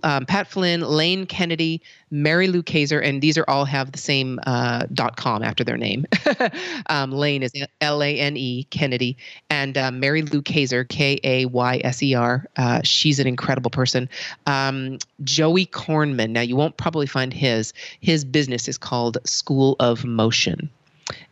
[0.02, 4.38] Um, Pat Flynn, Lane Kennedy, Mary Lou Kayser, and these are all have the same
[4.46, 6.06] uh, com after their name.
[6.88, 9.16] um, Lane is L A N E Kennedy,
[9.50, 12.46] and uh, Mary Lou Kayser, K A Y S E R.
[12.56, 14.08] Uh, she's an incredible person.
[14.46, 16.30] Um, Joey Korenman.
[16.30, 17.72] Now you won't probably find his.
[18.00, 20.70] His business is called School of Motion.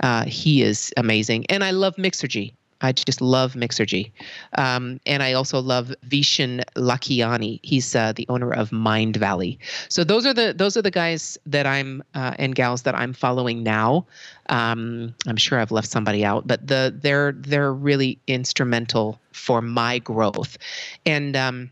[0.00, 2.52] Uh, he is amazing, and I love Mixergy.
[2.84, 4.12] I just love Mixergy.
[4.58, 7.60] Um, and I also love Vishen Lakhiani.
[7.62, 9.58] He's uh, the owner of Mindvalley.
[9.88, 13.14] So those are the those are the guys that I'm uh, and gals that I'm
[13.14, 14.06] following now.
[14.50, 19.98] Um, I'm sure I've left somebody out, but the they're they're really instrumental for my
[20.00, 20.58] growth.
[21.06, 21.70] And um,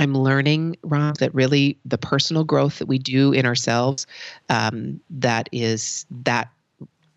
[0.00, 4.06] I'm learning, Rob, that really the personal growth that we do in ourselves,
[4.48, 6.50] um, that is that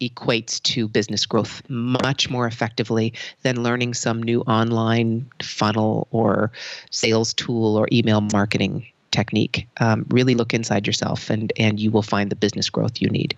[0.02, 6.52] equates to business growth much more effectively than learning some new online funnel or
[6.92, 9.66] sales tool or email marketing technique.
[9.80, 13.38] Um, really look inside yourself, and and you will find the business growth you need.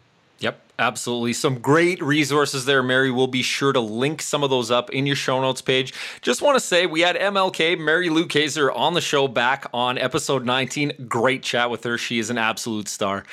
[0.77, 1.33] Absolutely.
[1.33, 3.09] Some great resources there, Mary.
[3.09, 5.93] We'll be sure to link some of those up in your show notes page.
[6.21, 9.97] Just want to say we had MLK, Mary Lou Kaiser, on the show back on
[9.97, 11.07] episode 19.
[11.07, 11.97] Great chat with her.
[11.97, 13.23] She is an absolute star.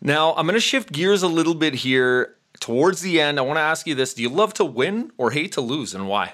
[0.00, 3.56] Now, I'm going to shift gears a little bit here towards the end, I want
[3.56, 6.32] to ask you this: Do you love to win or hate to lose, and why?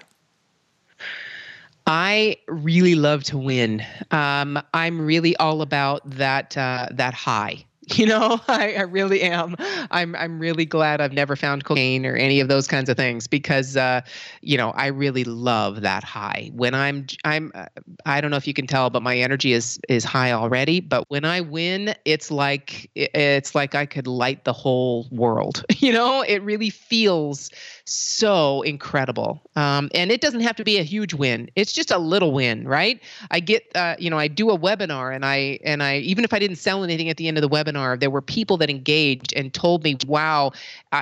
[1.86, 3.84] I really love to win.
[4.10, 7.66] Um, I'm really all about that uh, that high.
[7.94, 9.56] You know, I, I, really am.
[9.90, 13.26] I'm I'm really glad I've never found cocaine or any of those kinds of things
[13.26, 14.00] because, uh,
[14.40, 16.50] you know, I really love that high.
[16.54, 17.66] When I'm I'm uh,
[18.06, 20.80] I don't know if you can tell, but my energy is is high already.
[20.80, 25.64] But when I win, it's like it's like I could light the whole world.
[25.84, 27.50] You know, it really feels
[27.86, 29.42] so incredible.
[29.56, 31.50] Um, and it doesn't have to be a huge win.
[31.54, 33.00] It's just a little win, right?
[33.30, 36.32] I get, uh, you know, I do a webinar and I, and I, even if
[36.32, 39.34] I didn't sell anything at the end of the webinar, there were people that engaged
[39.34, 40.52] and told me, wow,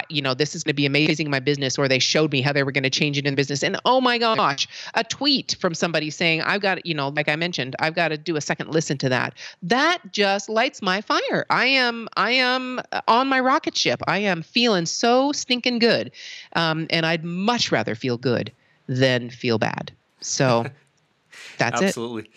[0.08, 1.78] you know, this is going to be amazing in my business.
[1.78, 3.62] Or they showed me how they were going to change it in business.
[3.62, 7.36] And oh my gosh, a tweet from somebody saying, I've got, you know, like I
[7.36, 9.34] mentioned, I've got to do a second listen to that.
[9.62, 11.46] That just lights my fire.
[11.48, 14.00] I am, I am on my rocket ship.
[14.08, 16.10] I am feeling so stinking good.
[16.56, 18.52] Um, um, and I'd much rather feel good
[18.88, 19.92] than feel bad.
[20.20, 20.66] So
[21.58, 22.22] that's Absolutely.
[22.22, 22.28] it.
[22.28, 22.30] Absolutely.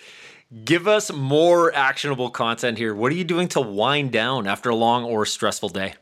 [0.63, 2.93] Give us more actionable content here.
[2.93, 5.95] What are you doing to wind down after a long or stressful day?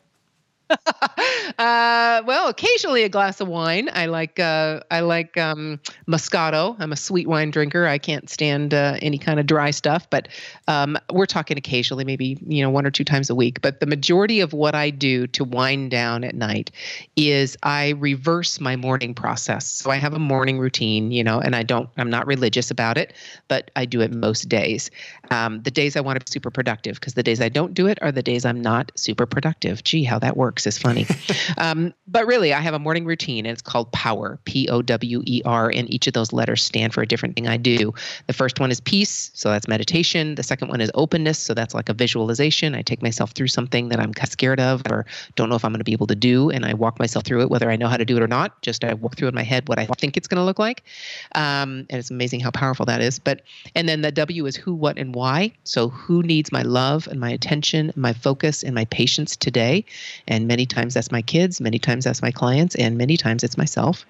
[0.70, 3.90] Uh, well, occasionally a glass of wine.
[3.94, 6.76] I like uh, I like um, Moscato.
[6.80, 7.86] I'm a sweet wine drinker.
[7.86, 10.10] I can't stand uh, any kind of dry stuff.
[10.10, 10.30] But
[10.68, 13.62] um, we're talking occasionally, maybe you know one or two times a week.
[13.62, 16.72] But the majority of what I do to wind down at night
[17.16, 19.68] is I reverse my morning process.
[19.68, 21.90] So I have a morning routine, you know, and I don't.
[21.98, 23.14] I'm not religious about it,
[23.48, 24.90] but I do it most days.
[25.30, 27.88] Um, the days I want to be super productive, because the days I don't do
[27.88, 29.84] it are the days I'm not super productive.
[29.84, 31.06] Gee, how that works is funny.
[31.58, 35.22] um, but really, I have a morning routine, and it's called Power, P O W
[35.26, 37.94] E R, and each of those letters stand for a different thing I do.
[38.28, 40.36] The first one is peace, so that's meditation.
[40.36, 42.76] The second one is openness, so that's like a visualization.
[42.76, 45.80] I take myself through something that I'm scared of or don't know if I'm going
[45.80, 47.98] to be able to do, and I walk myself through it, whether I know how
[47.98, 48.62] to do it or not.
[48.62, 50.84] Just I walk through in my head what I think it's going to look like,
[51.36, 53.20] um, and it's amazing how powerful that is.
[53.20, 53.42] But
[53.76, 55.52] and then the W is who, what, and why.
[55.64, 59.86] So who needs my love and my attention, and my focus, and my patience today,
[60.28, 63.58] and many times that's my kids, many times that's my clients, and many times it's
[63.58, 64.06] myself.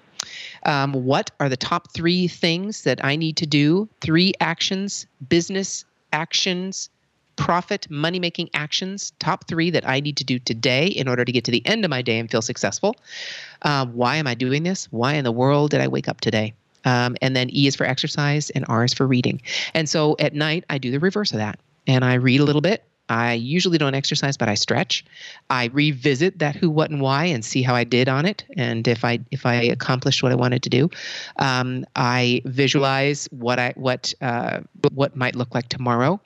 [0.64, 3.88] Um, what are the top three things that I need to do?
[4.00, 6.88] Three actions, business actions,
[7.36, 11.32] profit, money making actions, top three that I need to do today in order to
[11.32, 12.96] get to the end of my day and feel successful.
[13.62, 14.86] Uh, why am I doing this?
[14.92, 16.54] Why in the world did I wake up today?
[16.84, 19.40] Um, and then E is for exercise and R is for reading.
[19.72, 21.58] And so at night, I do the reverse of that.
[21.86, 25.04] And I read a little bit I usually don't exercise, but I stretch.
[25.50, 28.86] I revisit that who, what, and why, and see how I did on it, and
[28.88, 30.90] if I if I accomplished what I wanted to do.
[31.36, 34.60] Um, I visualize what I what uh,
[34.94, 36.18] what might look like tomorrow,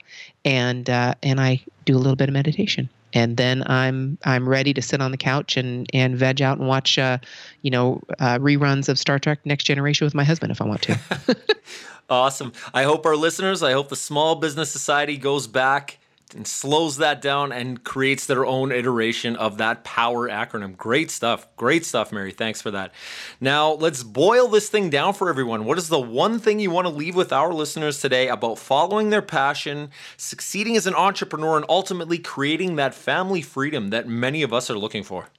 [0.45, 4.73] and uh, and I do a little bit of meditation, and then I'm I'm ready
[4.73, 7.17] to sit on the couch and and veg out and watch, uh,
[7.61, 10.83] you know, uh, reruns of Star Trek: Next Generation with my husband if I want
[10.83, 10.99] to.
[12.09, 12.53] awesome.
[12.73, 13.61] I hope our listeners.
[13.61, 15.98] I hope the Small Business Society goes back
[16.35, 20.75] and slows that down and creates their own iteration of that power acronym.
[20.77, 21.47] Great stuff.
[21.55, 22.31] Great stuff, Mary.
[22.31, 22.93] Thanks for that.
[23.39, 25.65] Now, let's boil this thing down for everyone.
[25.65, 29.09] What is the one thing you want to leave with our listeners today about following
[29.09, 34.53] their passion, succeeding as an entrepreneur, and ultimately creating that family freedom that many of
[34.53, 35.29] us are looking for?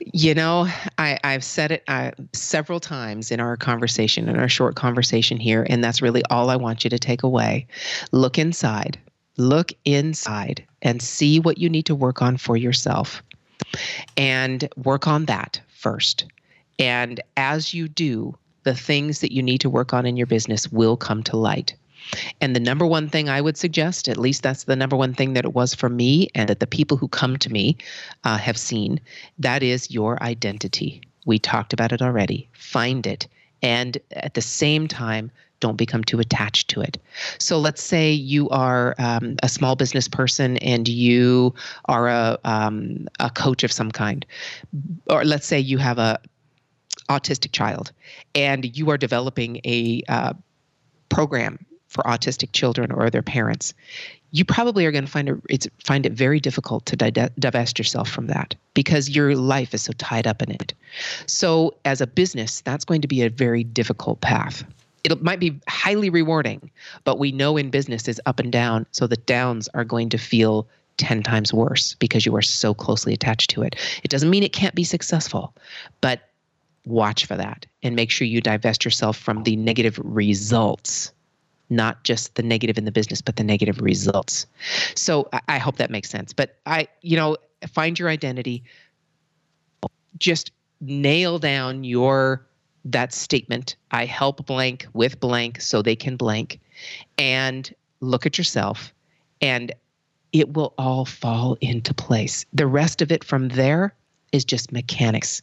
[0.00, 0.66] You know,
[0.96, 5.66] I, have said it uh, several times in our conversation, in our short conversation here,
[5.68, 7.66] and that's really all I want you to take away.
[8.10, 8.98] Look inside,
[9.40, 13.22] look inside, and see what you need to work on for yourself.
[14.16, 16.24] And work on that first.
[16.78, 20.70] And as you do, the things that you need to work on in your business
[20.70, 21.74] will come to light.
[22.40, 25.34] And the number one thing I would suggest, at least that's the number one thing
[25.34, 27.76] that it was for me and that the people who come to me
[28.24, 29.00] uh, have seen,
[29.38, 31.02] that is your identity.
[31.26, 32.48] We talked about it already.
[32.52, 33.28] Find it.
[33.62, 35.30] And at the same time,
[35.60, 36.98] don't become too attached to it.
[37.38, 41.54] So let's say you are um, a small business person and you
[41.84, 44.26] are a um, a coach of some kind,
[45.08, 46.18] or let's say you have a
[47.08, 47.92] autistic child
[48.34, 50.32] and you are developing a uh,
[51.08, 53.74] program for autistic children or their parents,
[54.30, 58.08] you probably are going to find it it's find it very difficult to divest yourself
[58.08, 60.72] from that because your life is so tied up in it.
[61.26, 64.64] So as a business, that's going to be a very difficult path.
[65.04, 66.70] It might be highly rewarding,
[67.04, 70.18] but we know in business is up and down, so the downs are going to
[70.18, 70.66] feel
[70.98, 73.76] 10 times worse because you are so closely attached to it.
[74.02, 75.54] It doesn't mean it can't be successful,
[76.00, 76.28] but
[76.84, 81.12] watch for that and make sure you divest yourself from the negative results
[81.70, 84.46] not just the negative in the business, but the negative results.
[84.96, 86.32] So I, I hope that makes sense.
[86.32, 87.36] But I, you know,
[87.68, 88.64] find your identity.
[90.18, 92.44] Just nail down your
[92.84, 93.76] that statement.
[93.90, 96.60] I help blank with blank so they can blank,
[97.18, 98.92] and look at yourself,
[99.40, 99.72] and
[100.32, 102.46] it will all fall into place.
[102.52, 103.94] The rest of it from there
[104.32, 105.42] is just mechanics.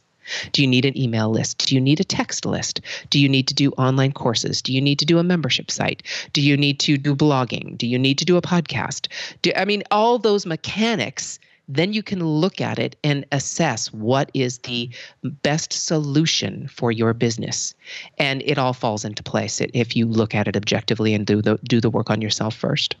[0.52, 1.66] Do you need an email list?
[1.66, 2.80] Do you need a text list?
[3.10, 4.60] Do you need to do online courses?
[4.60, 6.02] Do you need to do a membership site?
[6.32, 7.78] Do you need to do blogging?
[7.78, 9.08] Do you need to do a podcast?
[9.42, 14.30] Do, I mean, all those mechanics then you can look at it and assess what
[14.34, 14.90] is the
[15.22, 17.74] best solution for your business
[18.18, 21.58] and it all falls into place if you look at it objectively and do the
[21.64, 22.96] do the work on yourself first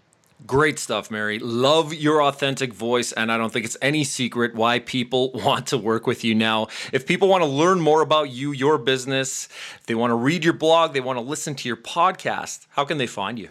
[0.46, 1.40] Great stuff, Mary.
[1.40, 5.76] Love your authentic voice, and I don't think it's any secret why people want to
[5.76, 6.68] work with you now.
[6.92, 9.48] If people want to learn more about you, your business,
[9.80, 12.84] if they want to read your blog, they want to listen to your podcast, how
[12.84, 13.48] can they find you?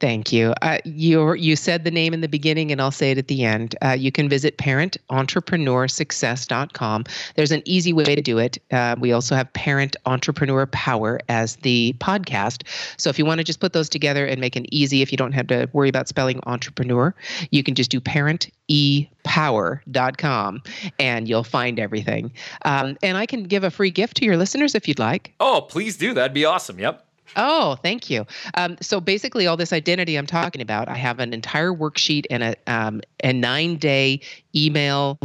[0.00, 0.52] Thank you.
[0.62, 3.44] Uh, you you said the name in the beginning, and I'll say it at the
[3.44, 3.76] end.
[3.82, 7.04] Uh, you can visit parententrepreneurssuccess.com.
[7.34, 8.58] There's an easy way to do it.
[8.70, 12.62] Uh, we also have Parent Entrepreneur Power as the podcast.
[12.98, 15.18] So if you want to just put those together and make it easy, if you
[15.18, 17.14] don't have to worry about spelling entrepreneur,
[17.50, 20.62] you can just do parentepower.com
[20.98, 22.32] and you'll find everything.
[22.64, 25.32] Um, and I can give a free gift to your listeners if you'd like.
[25.40, 26.12] Oh, please do.
[26.12, 26.78] That'd be awesome.
[26.78, 27.05] Yep.
[27.34, 28.26] Oh, thank you.
[28.54, 32.42] Um, so basically, all this identity I'm talking about, I have an entire worksheet and
[32.42, 34.20] a um, a nine day
[34.54, 35.18] email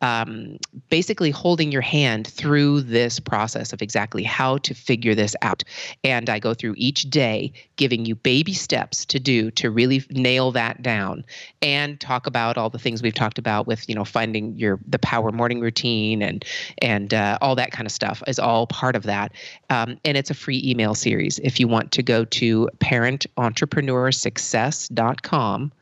[0.00, 5.64] um, basically holding your hand through this process of exactly how to figure this out.
[6.04, 10.52] And I go through each day giving you baby steps to do to really nail
[10.52, 11.24] that down
[11.62, 14.98] and talk about all the things we've talked about with, you know, finding your the
[14.98, 16.44] power morning routine and
[16.82, 19.32] and uh, all that kind of stuff is all part of that.
[19.70, 21.38] Um, and it's a free email series.
[21.40, 25.72] If you want to go to parententrepreneurssuccess.com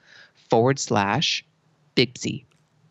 [0.49, 1.45] forward slash
[2.19, 2.46] Z.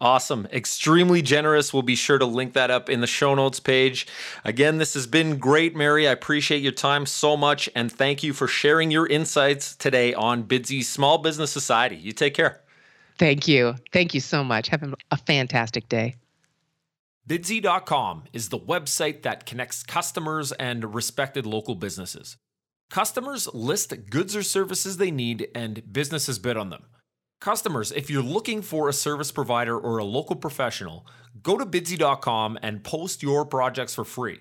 [0.06, 0.48] Awesome.
[0.54, 1.74] Extremely generous.
[1.74, 4.06] We'll be sure to link that up in the show notes page.
[4.44, 6.08] Again, this has been great, Mary.
[6.08, 7.68] I appreciate your time so much.
[7.74, 11.96] And thank you for sharing your insights today on Bidsy's Small Business Society.
[11.96, 12.62] You take care.
[13.18, 13.78] Thank you.
[13.92, 14.68] Thank you so much.
[14.68, 16.18] Have a fantastic day.
[17.28, 22.38] Bidsy.com is the website that connects customers and respected local businesses.
[22.92, 26.84] Customers list goods or services they need, and businesses bid on them.
[27.46, 31.06] Customers, if you're looking for a service provider or a local professional,
[31.44, 34.40] go to bidsy.com and post your projects for free.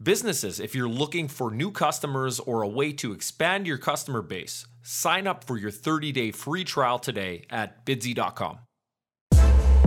[0.00, 4.68] Businesses, if you're looking for new customers or a way to expand your customer base,
[4.84, 8.60] sign up for your 30 day free trial today at bidsy.com.